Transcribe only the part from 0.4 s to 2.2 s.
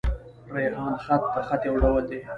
ریحان خط؛ د خط يو ډول